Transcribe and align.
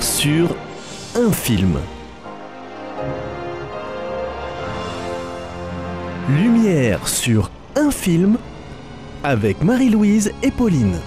Sur 0.00 0.54
un 1.16 1.32
film. 1.32 1.78
Lumière 6.28 7.08
sur 7.08 7.50
un 7.74 7.90
film 7.90 8.38
avec 9.24 9.62
Marie-Louise 9.62 10.32
et 10.42 10.50
Pauline. 10.52 10.98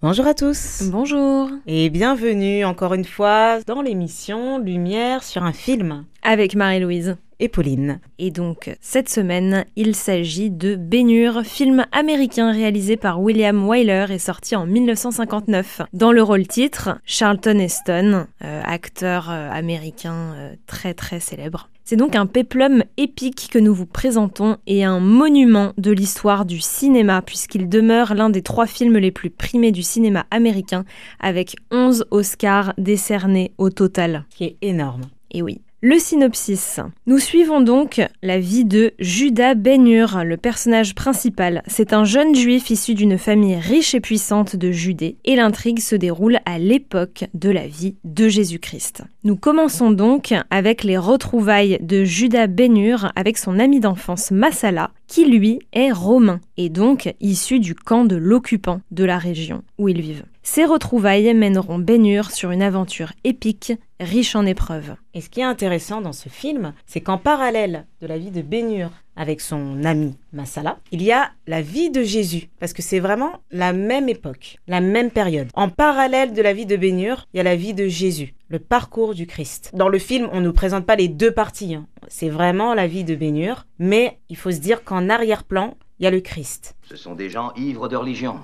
Bonjour 0.00 0.26
à 0.26 0.34
tous. 0.34 0.82
Bonjour. 0.90 1.50
Et 1.66 1.90
bienvenue 1.90 2.64
encore 2.64 2.94
une 2.94 3.04
fois 3.04 3.60
dans 3.66 3.82
l'émission 3.82 4.58
Lumière 4.58 5.24
sur 5.24 5.42
un 5.42 5.52
film. 5.52 6.04
Avec 6.22 6.54
Marie-Louise. 6.54 7.16
Et 7.40 7.48
Pauline. 7.48 8.00
Et 8.18 8.30
donc, 8.30 8.74
cette 8.80 9.08
semaine, 9.08 9.64
il 9.76 9.94
s'agit 9.94 10.50
de 10.50 10.76
Bénure, 10.76 11.42
film 11.44 11.84
américain 11.92 12.52
réalisé 12.52 12.96
par 12.96 13.20
William 13.20 13.68
Wyler 13.68 14.06
et 14.10 14.18
sorti 14.18 14.56
en 14.56 14.66
1959. 14.66 15.82
Dans 15.92 16.12
le 16.12 16.22
rôle 16.22 16.46
titre, 16.46 16.98
Charlton 17.04 17.58
Heston, 17.58 18.26
euh, 18.42 18.62
acteur 18.64 19.30
euh, 19.30 19.50
américain 19.50 20.34
euh, 20.36 20.54
très 20.66 20.94
très 20.94 21.20
célèbre. 21.20 21.68
C'est 21.86 21.96
donc 21.96 22.16
un 22.16 22.24
péplum 22.24 22.82
épique 22.96 23.48
que 23.50 23.58
nous 23.58 23.74
vous 23.74 23.84
présentons 23.84 24.56
et 24.66 24.84
un 24.84 25.00
monument 25.00 25.74
de 25.76 25.90
l'histoire 25.90 26.46
du 26.46 26.58
cinéma 26.58 27.20
puisqu'il 27.20 27.68
demeure 27.68 28.14
l'un 28.14 28.30
des 28.30 28.40
trois 28.40 28.66
films 28.66 28.96
les 28.96 29.10
plus 29.10 29.28
primés 29.28 29.70
du 29.70 29.82
cinéma 29.82 30.24
américain 30.30 30.86
avec 31.20 31.56
11 31.70 32.06
Oscars 32.10 32.72
décernés 32.78 33.52
au 33.58 33.68
total. 33.68 34.24
Qui 34.30 34.44
est 34.44 34.56
énorme. 34.62 35.02
Et 35.30 35.42
oui. 35.42 35.60
Le 35.86 35.98
synopsis. 35.98 36.80
Nous 37.06 37.18
suivons 37.18 37.60
donc 37.60 38.00
la 38.22 38.38
vie 38.38 38.64
de 38.64 38.94
Judas 38.98 39.54
Ben-Hur, 39.54 40.24
le 40.24 40.38
personnage 40.38 40.94
principal. 40.94 41.62
C'est 41.66 41.92
un 41.92 42.04
jeune 42.04 42.34
juif 42.34 42.70
issu 42.70 42.94
d'une 42.94 43.18
famille 43.18 43.56
riche 43.56 43.94
et 43.94 44.00
puissante 44.00 44.56
de 44.56 44.70
Judée, 44.70 45.18
et 45.26 45.36
l'intrigue 45.36 45.80
se 45.80 45.94
déroule 45.94 46.38
à 46.46 46.58
l'époque 46.58 47.26
de 47.34 47.50
la 47.50 47.66
vie 47.66 47.96
de 48.04 48.28
Jésus-Christ. 48.28 49.02
Nous 49.24 49.36
commençons 49.36 49.90
donc 49.90 50.32
avec 50.48 50.84
les 50.84 50.96
retrouvailles 50.96 51.78
de 51.82 52.02
Judas 52.02 52.46
Ben-Hur 52.46 53.12
avec 53.14 53.36
son 53.36 53.58
ami 53.58 53.78
d'enfance 53.78 54.30
Massala, 54.30 54.90
qui 55.06 55.24
lui 55.24 55.60
est 55.72 55.92
romain, 55.92 56.40
et 56.56 56.68
donc 56.68 57.14
issu 57.20 57.60
du 57.60 57.74
camp 57.74 58.04
de 58.04 58.16
l'occupant 58.16 58.80
de 58.90 59.04
la 59.04 59.18
région 59.18 59.62
où 59.78 59.88
ils 59.88 60.00
vivent. 60.00 60.24
Ces 60.42 60.66
retrouvailles 60.66 61.32
mèneront 61.32 61.78
Ben-Hur 61.78 62.30
sur 62.30 62.50
une 62.50 62.62
aventure 62.62 63.12
épique, 63.24 63.72
riche 63.98 64.36
en 64.36 64.44
épreuves. 64.44 64.94
Et 65.14 65.22
ce 65.22 65.30
qui 65.30 65.40
est 65.40 65.44
intéressant 65.44 66.02
dans 66.02 66.12
ce 66.12 66.28
film, 66.28 66.74
c'est 66.84 67.00
qu'en 67.00 67.16
parallèle 67.16 67.86
de 68.02 68.06
la 68.06 68.18
vie 68.18 68.30
de 68.30 68.42
Ben-Hur 68.42 68.90
avec 69.16 69.40
son 69.40 69.84
ami 69.84 70.16
Massala, 70.32 70.78
il 70.90 71.02
y 71.02 71.12
a 71.12 71.30
la 71.46 71.62
vie 71.62 71.90
de 71.90 72.02
Jésus, 72.02 72.50
parce 72.60 72.72
que 72.72 72.82
c'est 72.82 72.98
vraiment 72.98 73.32
la 73.52 73.72
même 73.72 74.08
époque, 74.08 74.58
la 74.66 74.80
même 74.80 75.10
période. 75.10 75.48
En 75.54 75.68
parallèle 75.70 76.32
de 76.34 76.42
la 76.42 76.52
vie 76.52 76.66
de 76.66 76.76
Ben-Hur, 76.76 77.26
il 77.32 77.38
y 77.38 77.40
a 77.40 77.44
la 77.44 77.56
vie 77.56 77.74
de 77.74 77.86
Jésus, 77.86 78.34
le 78.48 78.58
parcours 78.58 79.14
du 79.14 79.26
Christ. 79.26 79.70
Dans 79.72 79.88
le 79.88 79.98
film, 79.98 80.28
on 80.32 80.40
ne 80.40 80.46
nous 80.46 80.52
présente 80.52 80.84
pas 80.84 80.96
les 80.96 81.08
deux 81.08 81.30
parties, 81.30 81.74
hein. 81.74 81.86
C'est 82.16 82.28
vraiment 82.28 82.74
la 82.74 82.86
vie 82.86 83.02
de 83.02 83.16
Ben-Hur, 83.16 83.66
mais 83.80 84.20
il 84.28 84.36
faut 84.36 84.52
se 84.52 84.60
dire 84.60 84.84
qu'en 84.84 85.08
arrière-plan, 85.08 85.76
il 85.98 86.04
y 86.04 86.06
a 86.06 86.12
le 86.12 86.20
Christ. 86.20 86.76
Ce 86.84 86.94
sont 86.94 87.16
des 87.16 87.28
gens 87.28 87.52
ivres 87.56 87.88
de 87.88 87.96
religion. 87.96 88.38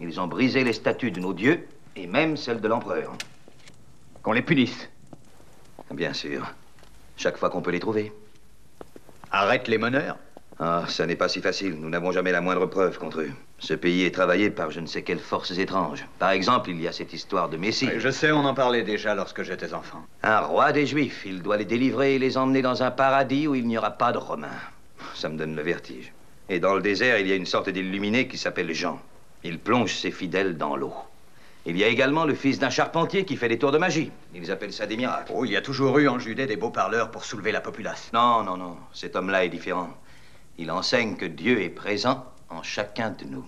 Ils 0.00 0.20
ont 0.20 0.26
brisé 0.26 0.64
les 0.64 0.72
statues 0.72 1.12
de 1.12 1.20
nos 1.20 1.32
dieux 1.32 1.64
et 1.94 2.08
même 2.08 2.36
celles 2.36 2.60
de 2.60 2.66
l'empereur. 2.66 3.12
Qu'on 4.24 4.32
les 4.32 4.42
punisse. 4.42 4.90
Bien 5.92 6.12
sûr. 6.12 6.52
Chaque 7.16 7.36
fois 7.36 7.50
qu'on 7.50 7.62
peut 7.62 7.70
les 7.70 7.78
trouver. 7.78 8.12
Arrête 9.30 9.68
les 9.68 9.78
meneurs. 9.78 10.18
Ah, 10.60 10.84
ça 10.88 11.06
n'est 11.06 11.16
pas 11.16 11.28
si 11.28 11.40
facile. 11.40 11.74
Nous 11.80 11.88
n'avons 11.88 12.12
jamais 12.12 12.30
la 12.30 12.40
moindre 12.40 12.66
preuve 12.66 12.98
contre 12.98 13.20
eux. 13.20 13.30
Ce 13.58 13.74
pays 13.74 14.04
est 14.04 14.14
travaillé 14.14 14.50
par 14.50 14.70
je 14.70 14.80
ne 14.80 14.86
sais 14.86 15.02
quelles 15.02 15.18
forces 15.18 15.58
étranges. 15.58 16.06
Par 16.18 16.30
exemple, 16.30 16.70
il 16.70 16.80
y 16.80 16.86
a 16.86 16.92
cette 16.92 17.12
histoire 17.12 17.48
de 17.48 17.56
Messie. 17.56 17.88
Oui, 17.92 17.98
je 17.98 18.10
sais, 18.10 18.30
on 18.30 18.44
en 18.44 18.54
parlait 18.54 18.82
déjà 18.82 19.14
lorsque 19.14 19.42
j'étais 19.42 19.74
enfant. 19.74 20.04
Un 20.22 20.40
roi 20.40 20.72
des 20.72 20.86
Juifs. 20.86 21.24
Il 21.26 21.42
doit 21.42 21.56
les 21.56 21.64
délivrer 21.64 22.14
et 22.14 22.18
les 22.18 22.38
emmener 22.38 22.62
dans 22.62 22.82
un 22.82 22.90
paradis 22.90 23.48
où 23.48 23.54
il 23.54 23.66
n'y 23.66 23.78
aura 23.78 23.90
pas 23.90 24.12
de 24.12 24.18
Romains. 24.18 24.48
Ça 25.14 25.28
me 25.28 25.36
donne 25.36 25.56
le 25.56 25.62
vertige. 25.62 26.12
Et 26.48 26.60
dans 26.60 26.74
le 26.74 26.82
désert, 26.82 27.18
il 27.18 27.26
y 27.26 27.32
a 27.32 27.36
une 27.36 27.46
sorte 27.46 27.68
d'illuminé 27.70 28.28
qui 28.28 28.38
s'appelle 28.38 28.72
Jean. 28.72 29.00
Il 29.42 29.58
plonge 29.58 29.94
ses 29.94 30.10
fidèles 30.10 30.56
dans 30.56 30.76
l'eau. 30.76 30.94
Il 31.66 31.78
y 31.78 31.84
a 31.84 31.88
également 31.88 32.26
le 32.26 32.34
fils 32.34 32.58
d'un 32.58 32.68
charpentier 32.68 33.24
qui 33.24 33.36
fait 33.36 33.48
des 33.48 33.58
tours 33.58 33.72
de 33.72 33.78
magie. 33.78 34.12
Ils 34.34 34.50
appellent 34.50 34.72
ça 34.72 34.86
des 34.86 34.98
miracles. 34.98 35.32
Oh, 35.34 35.46
il 35.46 35.52
y 35.52 35.56
a 35.56 35.62
toujours 35.62 35.98
eu 35.98 36.08
en 36.08 36.18
Judée 36.18 36.46
des 36.46 36.56
beaux 36.56 36.70
parleurs 36.70 37.10
pour 37.10 37.24
soulever 37.24 37.52
la 37.52 37.62
populace. 37.62 38.10
Non, 38.12 38.42
non, 38.42 38.58
non. 38.58 38.76
Cet 38.92 39.16
homme-là 39.16 39.46
est 39.46 39.48
différent. 39.48 39.88
Il 40.56 40.70
enseigne 40.70 41.16
que 41.16 41.24
Dieu 41.24 41.62
est 41.62 41.70
présent 41.70 42.24
en 42.48 42.62
chacun 42.62 43.10
de 43.10 43.24
nous. 43.24 43.44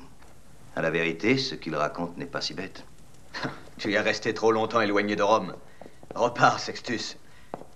À 0.74 0.82
la 0.82 0.90
vérité, 0.90 1.38
ce 1.38 1.54
qu'il 1.54 1.76
raconte 1.76 2.16
n'est 2.16 2.26
pas 2.26 2.40
si 2.40 2.52
bête. 2.52 2.84
tu 3.78 3.92
es 3.92 4.00
resté 4.00 4.34
trop 4.34 4.50
longtemps 4.50 4.80
éloigné 4.80 5.14
de 5.14 5.22
Rome. 5.22 5.54
Repars, 6.14 6.58
Sextus. 6.58 7.16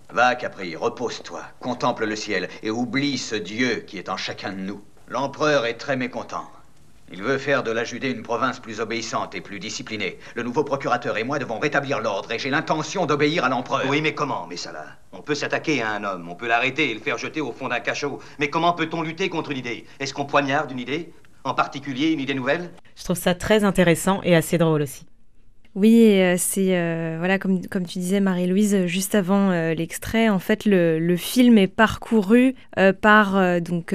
Va, 0.09 0.35
Capri, 0.35 0.75
repose-toi, 0.75 1.45
contemple 1.61 2.07
le 2.07 2.17
ciel 2.17 2.49
et 2.65 2.71
oublie 2.71 3.19
ce 3.19 3.37
Dieu 3.37 3.85
qui 3.87 3.99
est 3.99 4.09
en 4.09 4.17
chacun 4.17 4.53
de 4.53 4.59
nous. 4.59 4.83
L'empereur 5.07 5.65
est 5.65 5.79
très 5.79 5.97
mécontent. 5.97 6.51
Il 7.13 7.25
veut 7.25 7.39
faire 7.39 7.65
de 7.65 7.73
la 7.73 7.83
Judée 7.83 8.11
une 8.11 8.23
province 8.23 8.61
plus 8.61 8.81
obéissante 8.81 9.35
et 9.35 9.41
plus 9.41 9.59
disciplinée. 9.59 10.17
Le 10.37 10.45
nouveau 10.45 10.63
procurateur 10.63 11.19
et 11.19 11.25
moi 11.25 11.41
devons 11.41 11.59
rétablir 11.59 11.99
l'ordre 11.99 12.31
et 12.31 12.39
j'ai 12.39 12.51
l'intention 12.51 13.05
d'obéir 13.05 13.45
à 13.45 13.49
l'empereur. 13.49 13.83
Oui, 13.89 14.01
mais 14.01 14.15
comment, 14.15 14.47
Messala 14.47 14.87
On 15.11 15.21
peut 15.21 15.35
s'attaquer 15.35 15.83
à 15.83 15.91
un 15.91 16.05
homme, 16.05 16.29
on 16.29 16.37
peut 16.37 16.47
l'arrêter 16.47 16.93
et 16.93 16.95
le 16.95 17.01
faire 17.01 17.19
jeter 17.19 17.41
au 17.41 17.51
fond 17.51 17.67
d'un 17.67 17.81
cachot. 17.81 18.21
Mais 18.39 18.49
comment 18.49 18.75
peut-on 18.75 19.03
lutter 19.03 19.29
contre 19.29 19.51
une 19.51 19.59
idée 19.59 19.87
Est-ce 19.99 20.15
qu'on 20.15 20.25
poignarde 20.25 20.71
une 20.71 20.79
idée? 20.79 21.13
En 21.43 21.55
particulier 21.55 22.13
une 22.13 22.21
idée 22.21 22.35
nouvelle? 22.35 22.71
Je 22.95 23.03
trouve 23.03 23.19
ça 23.19 23.35
très 23.35 23.65
intéressant 23.65 24.21
et 24.23 24.37
assez 24.37 24.57
drôle 24.57 24.83
aussi. 24.83 25.10
Oui, 25.77 26.21
euh, 26.21 26.35
c'est 26.37 26.77
euh, 26.77 27.15
voilà 27.19 27.39
comme 27.39 27.65
comme 27.69 27.87
tu 27.87 28.01
disais 28.01 28.19
Marie-Louise 28.19 28.87
juste 28.87 29.15
avant 29.15 29.53
euh, 29.53 29.73
l'extrait. 29.73 30.29
En 30.29 30.41
fait, 30.41 30.65
le, 30.65 30.99
le, 30.99 31.17
film 31.17 31.59
est 31.59 31.69
parcouru 31.69 32.55
par 33.01 33.61
donc 33.61 33.95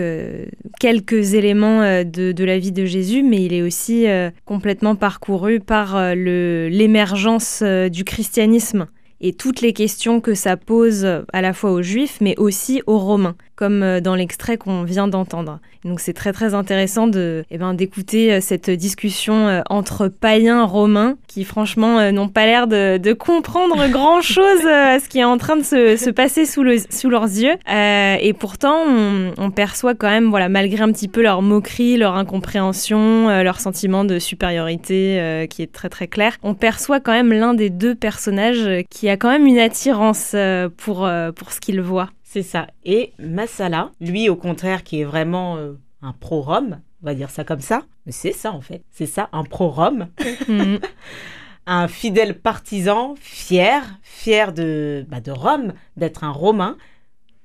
quelques 0.79 1.33
éléments 1.33 1.81
de, 2.03 2.31
de, 2.31 2.43
la 2.45 2.59
vie 2.59 2.71
de 2.71 2.85
Jésus, 2.85 3.23
mais 3.23 3.43
il 3.43 3.53
est 3.53 3.61
aussi 3.61 4.05
complètement 4.45 4.95
parcouru 4.95 5.59
par 5.59 6.15
l'émergence 6.15 7.63
du 7.63 8.03
christianisme 8.03 8.87
et 9.21 9.33
toutes 9.33 9.61
les 9.61 9.73
questions 9.73 10.21
que 10.21 10.35
ça 10.35 10.55
pose 10.57 11.05
à 11.05 11.41
la 11.41 11.53
fois 11.53 11.71
aux 11.71 11.81
Juifs, 11.81 12.19
mais 12.21 12.35
aussi 12.37 12.81
aux 12.85 12.99
Romains, 12.99 13.35
comme 13.55 13.99
dans 13.99 14.15
l'extrait 14.15 14.57
qu'on 14.57 14.83
vient 14.83 15.07
d'entendre. 15.07 15.59
Donc 15.85 15.99
c'est 15.99 16.13
très 16.13 16.33
très 16.33 16.55
intéressant 16.55 17.05
de, 17.05 17.45
eh 17.51 17.59
ben, 17.59 17.75
d'écouter 17.75 18.33
euh, 18.33 18.39
cette 18.41 18.71
discussion 18.71 19.47
euh, 19.47 19.61
entre 19.69 20.07
païens 20.07 20.65
romains 20.65 21.15
qui 21.27 21.43
franchement 21.43 21.99
euh, 21.99 22.11
n'ont 22.11 22.27
pas 22.27 22.47
l'air 22.47 22.65
de, 22.65 22.97
de 22.97 23.13
comprendre 23.13 23.87
grand 23.91 24.21
chose 24.21 24.65
à 24.65 24.99
ce 24.99 25.07
qui 25.07 25.19
est 25.19 25.23
en 25.23 25.37
train 25.37 25.57
de 25.57 25.63
se, 25.63 25.95
se 25.95 26.09
passer 26.09 26.45
sous, 26.45 26.63
le, 26.63 26.77
sous 26.89 27.09
leurs 27.09 27.25
yeux. 27.25 27.53
Euh, 27.69 28.15
et 28.19 28.33
pourtant 28.33 28.75
on, 28.87 29.33
on, 29.37 29.51
perçoit 29.51 29.93
quand 29.93 30.09
même, 30.09 30.29
voilà, 30.31 30.49
malgré 30.49 30.81
un 30.81 30.91
petit 30.91 31.07
peu 31.07 31.21
leur 31.21 31.43
moquerie, 31.43 31.97
leur 31.97 32.15
incompréhension, 32.15 33.29
euh, 33.29 33.43
leur 33.43 33.59
sentiment 33.59 34.05
de 34.05 34.17
supériorité 34.17 35.19
euh, 35.19 35.45
qui 35.45 35.61
est 35.61 35.71
très 35.71 35.89
très 35.89 36.07
clair, 36.07 36.37
on 36.41 36.55
perçoit 36.55 36.99
quand 36.99 37.13
même 37.13 37.31
l'un 37.31 37.53
des 37.53 37.69
deux 37.69 37.93
personnages 37.93 38.83
qui 38.89 39.07
a 39.07 39.17
quand 39.17 39.29
même 39.29 39.45
une 39.45 39.59
attirance 39.59 40.35
pour, 40.77 41.07
pour 41.35 41.51
ce 41.51 41.59
qu'il 41.59 41.81
voit. 41.81 42.09
C'est 42.35 42.43
ça. 42.43 42.67
Et 42.83 43.13
Massala, 43.17 43.93
lui, 44.01 44.27
au 44.27 44.35
contraire, 44.35 44.83
qui 44.83 44.99
est 44.99 45.05
vraiment 45.05 45.55
euh, 45.55 45.75
un 46.01 46.11
pro-Rome, 46.11 46.81
on 47.01 47.05
va 47.05 47.15
dire 47.15 47.29
ça 47.29 47.45
comme 47.45 47.61
ça. 47.61 47.85
Mais 48.05 48.11
c'est 48.11 48.33
ça, 48.33 48.51
en 48.51 48.59
fait. 48.59 48.83
C'est 48.91 49.05
ça, 49.05 49.29
un 49.31 49.45
pro-Rome. 49.45 50.09
mm. 50.49 50.75
un 51.65 51.87
fidèle 51.87 52.37
partisan, 52.37 53.15
fier, 53.21 54.01
fier 54.03 54.51
de, 54.51 55.05
bah, 55.07 55.21
de 55.21 55.31
Rome, 55.31 55.71
d'être 55.95 56.25
un 56.25 56.31
Romain, 56.31 56.75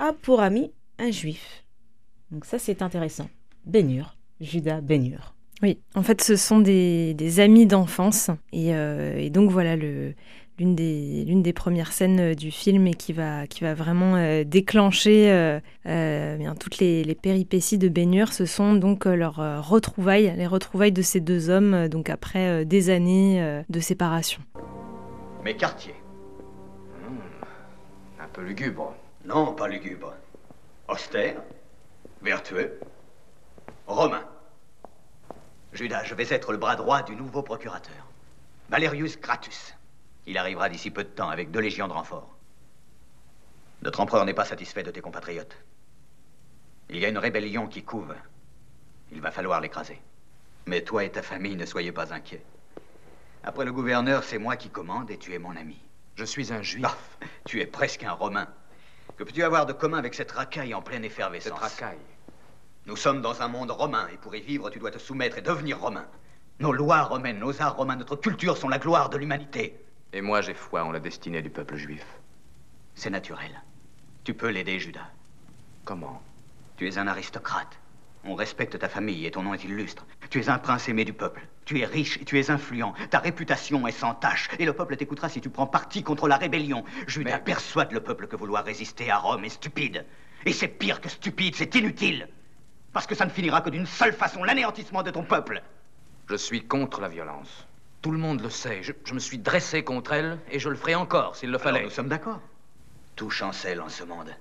a 0.01 0.13
pour 0.13 0.41
ami 0.41 0.73
un 0.99 1.13
Juif. 1.13 1.63
Donc 2.33 2.45
ça, 2.45 2.59
c'est 2.59 2.83
intéressant. 2.83 3.31
Bénur, 3.67 4.17
Judas 4.41 4.81
Bénur. 4.81 5.37
Oui, 5.63 5.79
en 5.95 6.03
fait, 6.03 6.21
ce 6.21 6.35
sont 6.35 6.59
des, 6.59 7.15
des 7.15 7.39
amis 7.39 7.67
d'enfance. 7.67 8.29
Et, 8.53 8.75
euh, 8.75 9.17
et, 9.19 9.31
donc, 9.31 9.53
voilà, 9.53 9.77
le, 9.77 10.15
l'une 10.61 10.75
des, 10.75 11.25
l'une 11.25 11.43
des 11.43 11.55
premières 11.55 11.93
scènes 11.93 12.21
euh, 12.21 12.35
du 12.35 12.51
film 12.51 12.87
et 12.87 12.95
qui 12.95 13.15
va, 13.15 13.47
qui 13.47 13.65
va 13.65 13.73
vraiment 13.73 14.17
euh, 14.17 14.45
déclencher 14.45 15.33
euh, 15.33 15.59
euh, 15.87 16.37
bien, 16.37 16.55
toutes 16.55 16.79
les, 16.79 17.03
les, 17.03 17.15
péripéties 17.15 17.79
de 17.79 17.89
Bénur. 17.89 18.33
Ce 18.35 18.45
sont 18.45 18.75
donc 18.75 19.07
euh, 19.07 19.17
leurs 19.17 19.41
euh, 19.41 19.61
retrouvailles, 19.61 20.35
les 20.37 20.47
retrouvailles 20.47 20.93
de 20.93 21.01
ces 21.01 21.21
deux 21.21 21.49
hommes, 21.49 21.89
donc 21.89 22.11
après 22.11 22.65
des 22.67 22.91
années 22.91 23.63
de 23.69 23.81
séparation. 23.81 24.43
Mes 25.43 25.57
quartiers. 25.57 25.95
Mmh, 27.09 28.23
un 28.23 28.29
peu 28.29 28.43
lugubre. 28.43 28.95
Non, 29.25 29.55
pas 29.55 29.67
lugubre. 29.67 30.13
Austère, 30.89 31.37
vertueux, 32.21 32.79
romain. 33.87 34.25
Judas, 35.73 36.03
je 36.05 36.15
vais 36.15 36.27
être 36.29 36.53
le 36.53 36.59
bras 36.59 36.77
droit 36.77 37.03
du 37.03 37.17
nouveau 37.17 37.43
procurateur. 37.43 38.07
Valerius 38.69 39.19
Gratus. 39.19 39.75
Il 40.27 40.39
arrivera 40.39 40.69
d'ici 40.69 40.91
peu 40.91 41.05
de 41.05 41.09
temps 41.09 41.31
avec 41.31 41.51
deux 41.51 41.61
légions 41.61 41.89
de 41.89 41.93
renfort. 41.93 42.37
Notre 43.83 44.01
empereur 44.01 44.25
n'est 44.25 44.35
pas 44.35 44.45
satisfait 44.45 44.83
de 44.83 44.91
tes 44.91 45.01
compatriotes. 45.01 45.57
Il 46.91 46.99
y 46.99 47.05
a 47.05 47.09
une 47.09 47.19
rébellion 47.19 47.67
qui 47.67 47.83
couve. 47.83 48.15
Il 49.13 49.21
va 49.21 49.31
falloir 49.31 49.61
l'écraser. 49.61 50.01
Mais 50.67 50.83
toi 50.83 51.05
et 51.05 51.11
ta 51.11 51.23
famille 51.23 51.57
ne 51.57 51.65
soyez 51.65 51.93
pas 51.93 52.13
inquiets. 52.13 52.45
Après 53.43 53.65
le 53.65 53.73
gouverneur, 53.73 54.23
c'est 54.23 54.39
moi 54.39 54.57
qui 54.57 54.69
commande 54.69 55.11
et 55.11 55.17
tu 55.17 55.33
es 55.35 55.39
mon 55.39 55.57
ami. 55.57 55.79
Je 56.17 56.25
suis 56.25 56.53
un 56.53 56.63
juif. 56.63 56.85
Ah, 56.87 57.27
tu 57.47 57.61
es 57.61 57.67
presque 57.67 58.05
un 58.05 58.13
romain. 58.13 58.47
Que 59.17 59.25
peux-tu 59.25 59.43
avoir 59.43 59.65
de 59.67 59.73
commun 59.73 59.99
avec 59.99 60.15
cette 60.15 60.33
racaille 60.33 60.75
en 60.75 60.83
pleine 60.83 61.05
effervescence? 61.05 61.59
Cette 61.59 61.81
racaille. 61.81 61.99
Nous 62.87 62.97
sommes 62.97 63.23
dans 63.23 63.41
un 63.41 63.49
monde 63.49 63.71
romain 63.71 64.09
et 64.13 64.17
pour 64.17 64.35
y 64.35 64.41
vivre, 64.41 64.69
tu 64.71 64.79
dois 64.79 64.91
te 64.91 64.99
soumettre 64.99 65.39
et 65.39 65.43
devenir 65.43 65.81
romain. 65.81 66.07
Nos 66.59 66.73
lois 66.73 67.03
romaines, 67.03 67.39
nos 67.39 67.63
arts 67.63 67.77
romains, 67.77 67.97
notre 67.97 68.17
culture 68.17 68.59
sont 68.59 68.69
la 68.69 68.79
gloire 68.79 69.09
de 69.09 69.17
l'humanité. 69.17 69.83
Et 70.13 70.21
moi, 70.21 70.41
j'ai 70.41 70.55
foi 70.55 70.83
en 70.85 70.91
la 70.93 71.01
destinée 71.01 71.43
du 71.43 71.51
peuple 71.51 71.77
juif. 71.77 72.05
C'est 72.95 73.11
naturel. 73.11 73.63
Tu 74.25 74.35
peux 74.35 74.49
l'aider, 74.49 74.79
Judas. 74.79 75.09
Comment? 75.85 76.23
Tu 76.77 76.89
es 76.89 76.99
un 76.99 77.07
aristocrate. 77.07 77.79
On 78.25 78.35
respecte 78.35 78.79
ta 78.79 78.89
famille 78.89 79.25
et 79.25 79.31
ton 79.31 79.43
nom 79.43 79.55
est 79.55 79.65
illustre. 79.65 80.05
Tu 80.29 80.41
es 80.41 80.49
un 80.51 80.59
prince 80.59 80.89
aimé 80.89 81.05
du 81.05 81.13
peuple. 81.15 81.47
Tu 81.65 81.81
es 81.81 81.87
riche 81.87 82.19
et 82.21 82.25
tu 82.25 82.39
es 82.39 82.51
influent. 82.51 82.93
Ta 83.09 83.19
réputation 83.21 83.87
est 83.87 83.93
sans 83.93 84.15
tache. 84.15 84.51
Et 84.59 84.67
le 84.67 84.75
peuple 84.75 84.97
t'écoutera 84.97 85.29
si 85.31 85.41
tu 85.41 85.49
prends 85.49 85.67
parti 85.67 86.03
contre 86.03 86.29
la 86.29 86.37
rébellion. 86.37 86.85
Judas 87.07 87.39
Mais- 87.39 87.45
persuade 87.45 87.93
le 87.93 88.01
peuple 88.01 88.27
que 88.27 88.37
vouloir 88.37 88.65
résister 88.65 89.11
à 89.11 89.17
Rome 89.19 89.45
est 89.45 89.49
stupide. 89.51 90.05
Et 90.45 90.53
c'est 90.53 90.69
pire 90.69 91.01
que 91.01 91.09
stupide, 91.09 91.55
c'est 91.55 91.75
inutile. 91.77 92.29
Parce 92.93 93.07
que 93.07 93.15
ça 93.15 93.25
ne 93.25 93.31
finira 93.31 93.61
que 93.63 93.71
d'une 93.71 93.87
seule 93.87 94.13
façon, 94.13 94.43
l'anéantissement 94.45 95.03
de 95.03 95.11
ton 95.11 95.23
peuple. 95.23 95.63
Je 96.29 96.35
suis 96.37 96.67
contre 96.67 97.01
la 97.01 97.09
violence. 97.09 97.67
Tout 98.03 98.11
le 98.13 98.19
monde 98.19 98.41
le 98.41 98.51
sait. 98.51 98.83
Je, 98.83 98.93
je 99.05 99.15
me 99.15 99.19
suis 99.19 99.39
dressé 99.39 99.85
contre 99.85 100.13
elle 100.13 100.39
et 100.51 100.59
je 100.59 100.69
le 100.69 100.77
ferai 100.77 100.95
encore 100.95 101.37
s'il 101.37 101.51
le 101.51 101.57
Alors, 101.61 101.73
fallait. 101.73 101.85
nous 101.85 101.91
sommes 101.91 102.09
d'accord. 102.09 102.41
Tout 103.17 103.31
chancelle 103.31 103.81
en 103.81 103.89
ce 103.89 104.05
monde. 104.05 104.35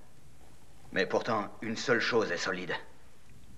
Mais 0.94 1.06
pourtant, 1.06 1.48
une 1.62 1.76
seule 1.76 2.00
chose 2.00 2.32
est 2.32 2.38
solide. 2.38 2.74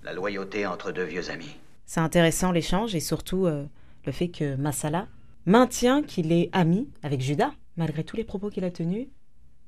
La 0.04 0.14
loyauté 0.14 0.66
entre 0.66 0.92
deux 0.92 1.04
vieux 1.04 1.30
amis. 1.30 1.56
C'est 1.86 2.00
intéressant 2.00 2.52
l'échange 2.52 2.96
et 2.96 3.00
surtout 3.00 3.46
euh, 3.46 3.66
le 4.06 4.12
fait 4.12 4.30
que 4.30 4.56
Massala 4.56 5.08
maintient 5.46 6.02
qu'il 6.02 6.32
est 6.32 6.50
ami 6.52 6.90
avec 7.04 7.22
Judas, 7.22 7.52
malgré 7.78 8.04
tous 8.04 8.18
les 8.18 8.24
propos 8.24 8.50
qu'il 8.50 8.64
a 8.64 8.72
tenus. 8.72 9.08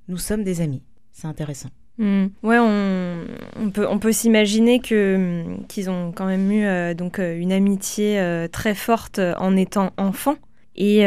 Nous 0.07 0.17
sommes 0.17 0.43
des 0.43 0.61
amis. 0.61 0.83
C'est 1.11 1.27
intéressant. 1.27 1.69
Hmm. 1.99 2.27
Ouais, 2.41 2.57
on, 2.57 3.99
peut, 3.99 4.11
s'imaginer 4.11 4.79
que 4.79 5.17
hmm, 5.17 5.67
qu'ils 5.67 5.91
ont 5.91 6.11
quand 6.11 6.25
même 6.25 6.51
eu 6.51 6.65
euh, 6.65 6.93
donc 6.95 7.19
euh, 7.19 7.37
une 7.37 7.51
amitié 7.51 8.19
euh, 8.19 8.47
très 8.47 8.73
forte 8.73 9.19
en 9.37 9.55
étant 9.55 9.91
enfants. 9.97 10.37
Et, 10.75 11.03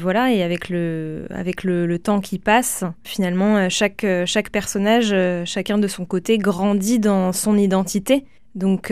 voilà, 0.00 0.32
et 0.32 0.42
avec 0.42 0.70
le, 0.70 1.96
temps 2.02 2.20
qui 2.20 2.38
passe, 2.38 2.84
finalement, 3.04 3.68
chaque, 3.68 4.06
personnage, 4.50 5.14
chacun 5.44 5.76
de 5.76 5.86
son 5.86 6.06
côté, 6.06 6.38
grandit 6.38 6.98
dans 6.98 7.34
son 7.34 7.58
identité. 7.58 8.24
Donc 8.54 8.90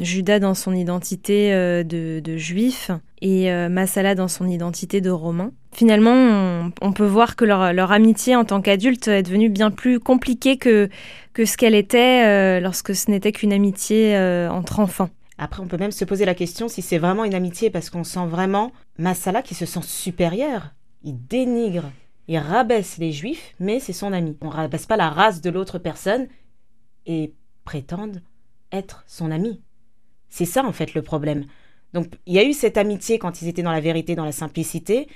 Judas 0.00 0.38
dans 0.38 0.54
son 0.54 0.72
identité 0.72 1.50
de, 1.50 2.20
de 2.20 2.36
juif 2.36 2.92
et 3.22 3.50
Massala 3.68 4.14
dans 4.14 4.28
son 4.28 4.46
identité 4.46 5.00
de 5.00 5.10
romain. 5.10 5.50
Finalement, 5.74 6.70
on, 6.80 6.92
peut 6.92 7.06
voir 7.06 7.34
que 7.34 7.44
leur, 7.44 7.90
amitié 7.92 8.36
en 8.36 8.44
tant 8.44 8.60
qu'adulte 8.60 9.08
est 9.08 9.24
devenue 9.24 9.48
bien 9.48 9.72
plus 9.72 9.98
compliquée 9.98 10.56
que, 10.56 10.88
que 11.32 11.44
ce 11.44 11.56
qu'elle 11.56 11.74
était 11.74 12.24
euh, 12.24 12.60
lorsque 12.60 12.94
ce 12.94 13.10
n'était 13.10 13.32
qu'une 13.32 13.52
amitié 13.52 14.16
euh, 14.16 14.48
entre 14.50 14.78
enfants. 14.78 15.10
Après, 15.36 15.60
on 15.60 15.66
peut 15.66 15.76
même 15.76 15.90
se 15.90 16.04
poser 16.04 16.24
la 16.24 16.34
question 16.34 16.68
si 16.68 16.80
c'est 16.80 16.98
vraiment 16.98 17.24
une 17.24 17.34
amitié 17.34 17.70
parce 17.70 17.90
qu'on 17.90 18.04
sent 18.04 18.26
vraiment 18.26 18.70
Massala 18.98 19.42
qui 19.42 19.54
se 19.54 19.66
sent 19.66 19.82
supérieur. 19.82 20.74
Il 21.02 21.26
dénigre, 21.26 21.90
il 22.28 22.38
rabaisse 22.38 22.98
les 22.98 23.10
juifs, 23.10 23.54
mais 23.58 23.80
c'est 23.80 23.92
son 23.92 24.12
ami. 24.12 24.36
On 24.42 24.48
rabaisse 24.48 24.86
pas 24.86 24.96
la 24.96 25.10
race 25.10 25.40
de 25.40 25.50
l'autre 25.50 25.78
personne 25.78 26.28
et 27.06 27.32
prétendent 27.64 28.22
être 28.70 29.02
son 29.08 29.32
ami. 29.32 29.60
C'est 30.28 30.44
ça 30.44 30.64
en 30.64 30.72
fait 30.72 30.94
le 30.94 31.02
problème. 31.02 31.46
Donc 31.94 32.06
il 32.26 32.34
y 32.34 32.38
a 32.38 32.44
eu 32.44 32.52
cette 32.52 32.76
amitié 32.78 33.18
quand 33.18 33.42
ils 33.42 33.48
étaient 33.48 33.62
dans 33.62 33.72
la 33.72 33.80
vérité, 33.80 34.14
dans 34.14 34.24
la 34.24 34.32
simplicité. 34.32 35.08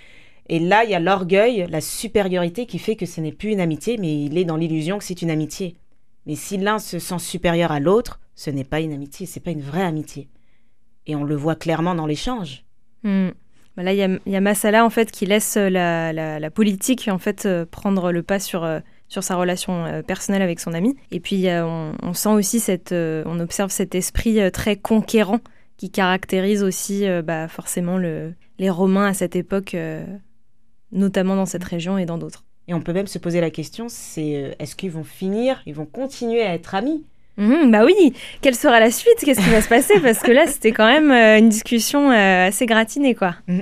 Et 0.48 0.58
là, 0.58 0.84
il 0.84 0.90
y 0.90 0.94
a 0.94 1.00
l'orgueil, 1.00 1.66
la 1.68 1.80
supériorité 1.80 2.66
qui 2.66 2.78
fait 2.78 2.96
que 2.96 3.06
ce 3.06 3.20
n'est 3.20 3.32
plus 3.32 3.50
une 3.50 3.60
amitié, 3.60 3.98
mais 3.98 4.24
il 4.24 4.38
est 4.38 4.44
dans 4.44 4.56
l'illusion 4.56 4.98
que 4.98 5.04
c'est 5.04 5.20
une 5.20 5.30
amitié. 5.30 5.76
Mais 6.26 6.34
si 6.34 6.56
l'un 6.56 6.78
se 6.78 6.98
sent 6.98 7.18
supérieur 7.18 7.72
à 7.72 7.80
l'autre, 7.80 8.20
ce 8.34 8.50
n'est 8.50 8.64
pas 8.64 8.80
une 8.80 8.92
amitié, 8.92 9.26
c'est 9.26 9.40
pas 9.40 9.50
une 9.50 9.60
vraie 9.60 9.82
amitié. 9.82 10.28
Et 11.06 11.16
on 11.16 11.24
le 11.24 11.34
voit 11.34 11.56
clairement 11.56 11.94
dans 11.94 12.06
l'échange. 12.06 12.64
Hmm. 13.02 13.30
Bah 13.76 13.82
Là, 13.82 13.92
il 13.92 14.20
y 14.26 14.36
a, 14.36 14.40
Massala 14.40 14.84
en 14.84 14.90
fait 14.90 15.10
qui 15.10 15.24
laisse 15.24 15.56
euh, 15.56 15.70
la, 15.70 16.50
politique 16.50 17.08
en 17.08 17.18
fait 17.18 17.46
euh, 17.46 17.64
prendre 17.64 18.10
le 18.10 18.22
pas 18.22 18.40
sur 18.40 18.64
euh, 18.64 18.80
sur 19.08 19.22
sa 19.22 19.36
relation 19.36 20.02
personnelle 20.06 20.42
avec 20.42 20.60
son 20.60 20.74
ami. 20.74 20.94
Et 21.12 21.20
puis 21.20 21.46
on, 21.48 22.12
sent 22.12 22.28
aussi 22.28 22.60
cette, 22.60 22.92
on 22.92 23.40
observe 23.40 23.70
cet 23.70 23.94
esprit 23.94 24.52
très 24.52 24.76
conquérant 24.76 25.40
qui 25.78 25.90
caractérise 25.90 26.62
aussi 26.62 27.06
bah, 27.24 27.48
forcément 27.48 27.96
le, 27.96 28.34
les 28.58 28.68
Romains 28.68 29.06
à 29.06 29.14
cette 29.14 29.34
époque, 29.34 29.74
notamment 30.92 31.36
dans 31.36 31.46
cette 31.46 31.64
région 31.64 31.98
et 31.98 32.06
dans 32.06 32.18
d'autres. 32.18 32.44
Et 32.66 32.74
on 32.74 32.80
peut 32.80 32.92
même 32.92 33.06
se 33.06 33.18
poser 33.18 33.40
la 33.40 33.50
question, 33.50 33.86
c'est 33.88 34.36
euh, 34.36 34.52
est-ce 34.58 34.76
qu'ils 34.76 34.90
vont 34.90 35.04
finir, 35.04 35.62
ils 35.64 35.74
vont 35.74 35.86
continuer 35.86 36.42
à 36.42 36.54
être 36.54 36.74
amis? 36.74 37.04
Mhm, 37.38 37.70
bah 37.70 37.84
oui, 37.84 38.12
quelle 38.42 38.56
sera 38.56 38.80
la 38.80 38.90
suite? 38.90 39.20
Qu'est-ce 39.20 39.40
qui 39.40 39.48
va 39.48 39.62
se 39.62 39.68
passer? 39.68 40.00
Parce 40.00 40.18
que 40.18 40.32
là, 40.32 40.46
c'était 40.46 40.72
quand 40.72 40.86
même 40.86 41.10
euh, 41.10 41.38
une 41.38 41.48
discussion 41.48 42.10
euh, 42.10 42.48
assez 42.48 42.66
gratinée, 42.66 43.14
quoi. 43.14 43.36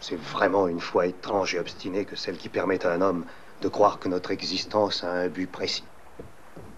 C'est 0.00 0.18
vraiment 0.18 0.66
une 0.68 0.80
foi 0.80 1.06
étrange 1.06 1.54
et 1.54 1.58
obstinée 1.58 2.04
que 2.04 2.16
celle 2.16 2.38
qui 2.38 2.48
permet 2.48 2.86
à 2.86 2.92
un 2.92 3.02
homme 3.02 3.26
de 3.60 3.68
croire 3.68 3.98
que 3.98 4.08
notre 4.08 4.30
existence 4.30 5.04
a 5.04 5.10
un 5.12 5.28
but 5.28 5.50
précis. 5.50 5.84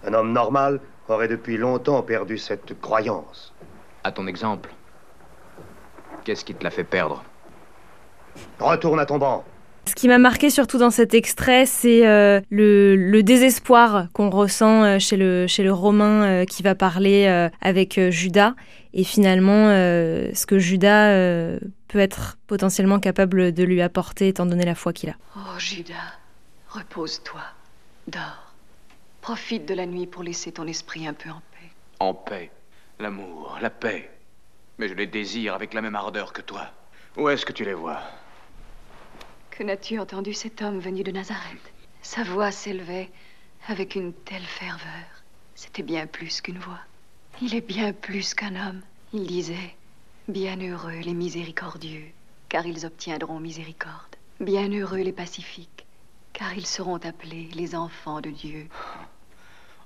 Un 0.03 0.13
homme 0.13 0.33
normal 0.33 0.81
aurait 1.07 1.29
depuis 1.29 1.57
longtemps 1.57 2.01
perdu 2.01 2.37
cette 2.37 2.79
croyance. 2.81 3.53
À 4.03 4.11
ton 4.11 4.27
exemple, 4.27 4.73
qu'est-ce 6.25 6.43
qui 6.43 6.53
te 6.53 6.63
l'a 6.63 6.71
fait 6.71 6.83
perdre? 6.83 7.23
Retourne 8.59 8.99
à 8.99 9.05
ton 9.05 9.17
banc. 9.17 9.43
Ce 9.85 9.95
qui 9.95 10.07
m'a 10.07 10.17
marqué 10.17 10.49
surtout 10.49 10.77
dans 10.77 10.91
cet 10.91 11.13
extrait, 11.13 11.65
c'est 11.65 12.07
euh, 12.07 12.39
le, 12.49 12.95
le 12.95 13.21
désespoir 13.21 14.07
qu'on 14.13 14.29
ressent 14.29 14.83
euh, 14.83 14.97
chez 14.99 15.17
le, 15.17 15.45
chez 15.45 15.61
le 15.63 15.73
Romain 15.73 16.23
euh, 16.23 16.45
qui 16.45 16.63
va 16.63 16.73
parler 16.73 17.25
euh, 17.27 17.49
avec 17.59 17.99
Judas. 18.09 18.53
Et 18.93 19.03
finalement, 19.03 19.67
euh, 19.69 20.29
ce 20.33 20.45
que 20.45 20.57
Judas 20.57 21.09
euh, 21.09 21.59
peut 21.89 21.99
être 21.99 22.37
potentiellement 22.47 22.99
capable 22.99 23.51
de 23.51 23.63
lui 23.63 23.81
apporter 23.81 24.29
étant 24.29 24.45
donné 24.45 24.63
la 24.63 24.75
foi 24.75 24.93
qu'il 24.93 25.09
a. 25.09 25.15
Oh, 25.35 25.59
Judas, 25.59 26.13
repose-toi, 26.69 27.41
dors. 28.07 28.53
Profite 29.19 29.67
de 29.67 29.73
la 29.73 29.85
nuit 29.85 30.07
pour 30.07 30.23
laisser 30.23 30.53
ton 30.53 30.65
esprit 30.65 31.07
un 31.07 31.13
peu 31.13 31.29
en 31.29 31.41
paix. 31.51 31.69
En 31.99 32.13
paix, 32.13 32.51
l'amour, 32.99 33.57
la 33.61 33.69
paix. 33.69 34.09
Mais 34.77 34.87
je 34.87 34.93
les 34.93 35.07
désire 35.07 35.55
avec 35.55 35.73
la 35.73 35.81
même 35.81 35.95
ardeur 35.95 36.31
que 36.31 36.41
toi. 36.41 36.67
Où 37.17 37.27
est-ce 37.27 37.45
que 37.45 37.51
tu 37.53 37.65
les 37.65 37.73
vois? 37.73 37.99
Que 39.55 39.61
n'as-tu 39.61 39.99
entendu 39.99 40.33
cet 40.33 40.63
homme 40.63 40.79
venu 40.79 41.03
de 41.03 41.11
Nazareth? 41.11 41.73
Sa 42.01 42.23
voix 42.23 42.49
s'élevait 42.49 43.11
avec 43.67 43.93
une 43.93 44.11
telle 44.11 44.41
ferveur. 44.41 45.05
C'était 45.53 45.83
bien 45.83 46.07
plus 46.07 46.41
qu'une 46.41 46.57
voix. 46.57 46.79
Il 47.39 47.53
est 47.53 47.61
bien 47.61 47.93
plus 47.93 48.33
qu'un 48.33 48.55
homme. 48.55 48.81
Il 49.13 49.27
disait 49.27 49.75
Bienheureux 50.27 51.01
les 51.01 51.13
miséricordieux, 51.13 52.07
car 52.49 52.65
ils 52.65 52.87
obtiendront 52.87 53.39
miséricorde. 53.39 54.15
Bienheureux 54.39 55.01
les 55.01 55.13
pacifiques, 55.13 55.85
car 56.33 56.57
ils 56.57 56.65
seront 56.65 56.97
appelés 56.97 57.49
les 57.53 57.75
enfants 57.75 58.21
de 58.21 58.31
Dieu. 58.31 58.67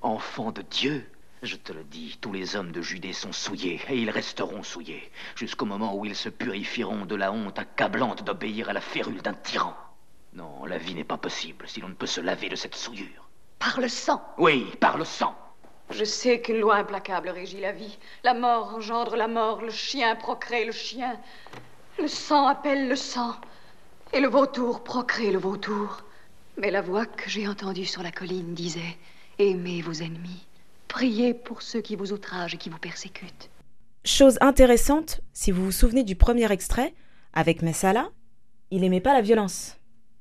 Enfant 0.02 0.54
de 0.54 0.62
Dieu? 0.62 1.06
Je 1.44 1.56
te 1.56 1.72
le 1.72 1.84
dis, 1.84 2.18
tous 2.20 2.34
les 2.34 2.56
hommes 2.56 2.72
de 2.72 2.82
Judée 2.82 3.14
sont 3.14 3.32
souillés, 3.32 3.80
et 3.90 3.96
ils 3.96 4.10
resteront 4.10 4.64
souillés, 4.64 5.12
jusqu'au 5.36 5.66
moment 5.66 5.96
où 5.96 6.04
ils 6.04 6.16
se 6.16 6.30
purifieront 6.30 7.06
de 7.06 7.16
la 7.16 7.32
honte 7.32 7.60
accablante 7.60 8.24
d'obéir 8.24 8.70
à 8.70 8.74
la 8.74 8.82
férule 8.82 9.22
d'un 9.22 9.36
tyran. 9.36 9.76
Non, 10.34 10.66
la 10.66 10.80
vie 10.80 10.96
n'est 10.96 11.04
pas 11.04 11.18
possible 11.18 11.68
si 11.68 11.80
l'on 11.80 11.90
ne 11.90 11.94
peut 11.94 12.08
se 12.08 12.22
laver 12.22 12.50
de 12.50 12.56
cette 12.56 12.74
souillure. 12.74 13.30
Par 13.60 13.80
le 13.80 13.88
sang 13.88 14.24
Oui, 14.40 14.66
par 14.80 14.98
le 14.98 15.06
sang. 15.06 15.36
Je 15.92 16.04
sais 16.04 16.42
qu'une 16.42 16.60
loi 16.60 16.78
implacable 16.78 17.30
régit 17.30 17.62
la 17.62 17.72
vie. 17.72 18.00
La 18.24 18.34
mort 18.34 18.74
engendre 18.74 19.16
la 19.16 19.28
mort, 19.28 19.62
le 19.62 19.70
chien 19.70 20.16
procrée 20.16 20.66
le 20.66 20.72
chien. 20.72 21.20
Le 22.00 22.08
sang 22.08 22.48
appelle 22.48 22.88
le 22.90 22.96
sang. 22.96 23.36
Et 24.12 24.20
le 24.20 24.28
vautour 24.28 24.84
procrée 24.84 25.32
le 25.32 25.40
vautour. 25.40 26.02
Mais 26.58 26.72
la 26.72 26.82
voix 26.82 27.06
que 27.06 27.30
j'ai 27.30 27.48
entendue 27.48 27.86
sur 27.86 28.02
la 28.02 28.12
colline 28.12 28.56
disait 28.56 28.98
Aimez 29.38 29.82
vos 29.82 29.94
ennemis. 29.94 30.48
Priez 30.98 31.36
pour 31.36 31.62
ceux 31.62 31.80
qui 31.80 31.96
vous 31.96 32.12
outragent 32.12 32.56
et 32.56 32.58
qui 32.58 32.72
vous 32.72 32.80
persécutent. 32.80 33.52
Chose 34.04 34.40
intéressante, 34.42 35.22
si 35.32 35.52
vous 35.52 35.66
vous 35.66 35.72
souvenez 35.72 36.04
du 36.04 36.16
premier 36.16 36.52
extrait, 36.52 36.92
avec 37.34 37.62
Messala, 37.62 38.10
il 38.72 38.84
aimait 38.84 39.00
pas 39.00 39.14
la 39.14 39.22
violence. 39.22 39.78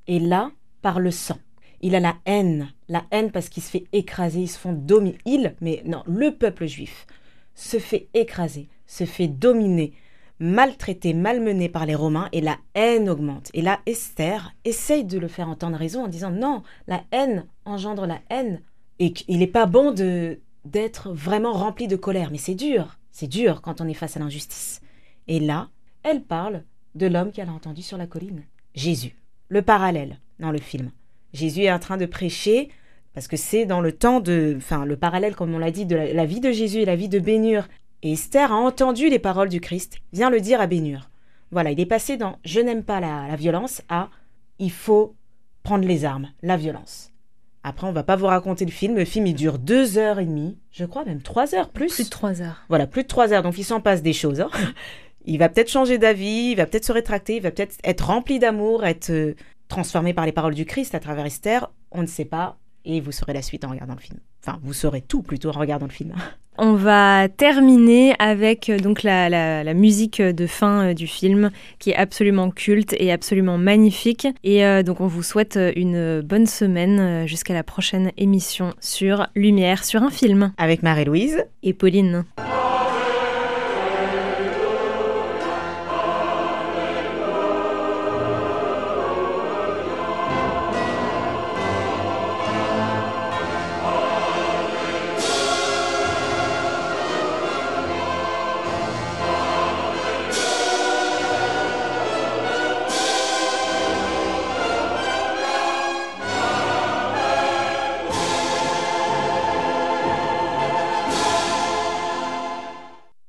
Et 0.07 0.21
là, 0.21 0.51
par 0.83 1.01
le 1.01 1.11
sang. 1.11 1.39
Il 1.81 1.95
a 1.95 2.01
la 2.01 2.17
haine. 2.27 2.75
La 2.91 3.05
haine 3.11 3.31
parce 3.31 3.49
qu'il 3.49 3.63
se 3.63 3.71
fait 3.71 3.87
écraser, 3.95 4.41
ils 4.41 4.49
se 4.49 4.59
font 4.59 4.75
dominer. 4.75 5.17
Il, 5.25 5.55
mais 5.63 5.81
non, 5.87 6.03
le 6.07 6.33
peuple 6.33 6.67
juif 6.67 7.07
se 7.55 7.79
fait 7.79 8.11
écraser, 8.13 8.69
se 8.87 9.05
fait 9.05 9.29
dominer, 9.29 9.95
maltraité, 10.41 11.15
malmené 11.15 11.71
par 11.71 11.87
les 11.87 11.95
Romains 11.95 12.29
et 12.33 12.43
la 12.43 12.59
haine 12.75 13.09
augmente. 13.09 13.49
Et 13.55 13.63
là, 13.63 13.81
Esther 13.87 14.55
essaye 14.67 15.07
de 15.07 15.19
le 15.19 15.29
faire 15.29 15.49
entendre 15.49 15.79
raison 15.79 16.05
en 16.05 16.09
disant 16.09 16.31
non, 16.31 16.63
la 16.87 17.03
haine 17.13 17.47
engendre 17.65 18.05
la 18.05 18.21
haine 18.29 18.61
et 18.99 19.15
qu'il 19.15 19.39
n'est 19.39 19.47
pas 19.47 19.65
bon 19.65 19.91
de 19.93 20.41
d'être 20.67 21.13
vraiment 21.13 21.53
rempli 21.53 21.89
de 21.89 21.97
colère. 21.97 22.31
Mais 22.31 22.39
c'est 22.39 22.55
dur, 22.55 22.99
c'est 23.11 23.29
dur 23.29 23.63
quand 23.63 23.81
on 23.81 23.89
est 23.89 23.95
face 23.95 24.17
à 24.17 24.21
l'injustice. 24.21 24.81
Et 25.29 25.41
là, 25.41 25.69
elle 26.03 26.23
parle 26.23 26.63
de 26.95 27.07
l'homme 27.07 27.33
qu'elle 27.33 27.49
a 27.49 27.53
entendu 27.53 27.83
sur 27.83 27.99
la 27.99 28.07
colline 28.07 28.45
Jésus. 28.75 29.17
Le 29.49 29.63
parallèle 29.63 30.19
dans 30.39 30.51
le 30.51 30.59
film. 30.59 30.91
Jésus 31.33 31.63
est 31.63 31.73
en 31.73 31.79
train 31.79 31.97
de 31.97 32.07
prêcher 32.07 32.71
parce 33.15 33.29
que 33.29 33.37
c'est 33.37 33.65
dans 33.65 33.81
le 33.81 33.93
temps 33.93 34.21
de, 34.21 34.55
enfin 34.59 34.85
le 34.85 34.97
parallèle 34.97 35.35
comme 35.35 35.55
on 35.55 35.59
l'a 35.59 35.71
dit 35.71 35.87
de 35.87 35.97
la, 35.97 36.27
vie 36.27 36.41
de 36.41 36.53
Jésus 36.53 36.81
et 36.81 36.85
la 36.85 36.97
vie 36.97 37.09
de 37.09 37.19
Bénure. 37.19 37.69
Et 38.03 38.13
Esther 38.13 38.53
a 38.53 38.57
entendu 38.57 39.09
les 39.09 39.19
paroles 39.19 39.49
du 39.49 39.61
Christ, 39.61 39.99
vient 40.13 40.31
le 40.31 40.41
dire 40.41 40.61
à 40.61 40.67
Bénure. 40.67 41.11
Voilà, 41.51 41.71
il 41.71 41.81
est 41.81 41.87
passé 41.87 42.17
dans 42.17 42.39
je 42.45 42.61
n'aime 42.61 42.85
pas 42.85 43.01
la, 43.01 43.29
la 43.29 43.37
violence 43.37 43.83
à 43.89 44.11
il 44.59 44.71
faut 44.71 45.15
prendre 45.63 45.87
les 45.87 46.05
armes, 46.05 46.29
la 46.43 46.57
violence. 46.57 47.11
Après, 47.69 47.89
on 47.89 47.93
va 47.93 48.05
pas 48.05 48.15
vous 48.15 48.27
raconter 48.27 48.65
le 48.65 48.71
film. 48.71 48.95
Le 48.95 49.05
film, 49.05 49.27
il 49.27 49.35
dure 49.35 49.59
deux 49.59 49.99
heures 49.99 50.21
et 50.21 50.25
demie, 50.25 50.57
je 50.71 50.85
crois 50.85 51.05
même 51.05 51.21
trois 51.21 51.53
heures 51.53 51.71
plus. 51.71 51.93
Plus 51.93 52.05
de 52.05 52.11
trois 52.11 52.41
heures. 52.41 52.63
Voilà, 52.69 52.87
plus 52.87 53.03
de 53.03 53.09
trois 53.09 53.33
heures. 53.33 53.43
Donc, 53.43 53.59
il 53.59 53.65
s'en 53.65 53.81
passe 53.81 54.03
des 54.03 54.13
choses. 54.13 54.41
Hein. 54.41 54.51
Il 55.29 55.41
va 55.41 55.49
peut-être 55.49 55.69
changer 55.69 55.99
d'avis, 55.99 56.53
il 56.53 56.55
va 56.55 56.67
peut-être 56.67 56.85
se 56.85 56.93
rétracter, 56.93 57.35
il 57.35 57.43
va 57.43 57.51
peut-être 57.51 57.75
être 57.83 58.07
rempli 58.07 58.39
d'amour, 58.39 58.85
être 58.85 59.11
euh, 59.11 59.35
transformé 59.67 60.15
par 60.15 60.25
les 60.25 60.31
paroles 60.31 60.55
du 60.55 60.65
Christ 60.65 60.95
à 60.95 61.01
travers 61.01 61.27
Esther. 61.27 61.69
On 61.91 62.03
ne 62.03 62.07
sait 62.07 62.25
pas. 62.25 62.59
Et 62.87 63.01
vous 63.01 63.13
saurez 63.13 63.35
la 63.35 63.43
suite 63.43 63.65
en 63.65 63.69
regardant 63.69 63.95
le 63.95 64.01
film. 64.01 64.19
Enfin, 64.43 64.59
vous 64.63 64.73
saurez 64.73 65.03
tout 65.03 65.23
plutôt 65.23 65.51
en 65.51 65.59
regardant 65.59 65.87
le 65.87 65.93
film. 65.93 66.15
On 66.59 66.73
va 66.73 67.29
terminer 67.29 68.15
avec 68.19 68.71
euh, 68.71 68.79
donc 68.79 69.03
la, 69.03 69.75
musique 69.75 70.23
de 70.23 70.47
fin 70.47 70.89
euh, 70.89 70.95
du 70.95 71.07
film 71.07 71.51
qui 71.79 71.91
est 71.91 71.97
absolument 71.97 72.51
culte 72.51 72.95
et 72.99 73.13
absolument 73.13 73.59
magnifique. 73.59 74.27
Et 74.43 74.65
euh, 74.65 74.83
donc 74.83 75.03
on 75.03 75.07
vous 75.07 75.23
souhaite 75.23 75.59
une 75.77 76.23
bonne 76.23 76.47
semaine 76.47 77.27
jusqu'à 77.27 77.53
la 77.53 77.63
prochaine 77.63 78.11
émission 78.17 78.73
sur 78.81 79.27
Lumière 79.35 79.85
sur 79.85 80.03
un 80.03 80.11
film. 80.11 80.53
Avec 80.57 80.83
Marie-Louise 80.83 81.45
et 81.63 81.75
Pauline. 81.75 82.25